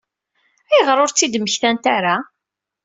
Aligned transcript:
Ayɣer 0.71 0.97
ur 1.03 1.09
tt-id-mmektant 1.11 1.85
ara? 1.95 2.15